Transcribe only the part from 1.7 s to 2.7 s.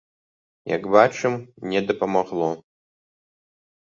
не дапамагло.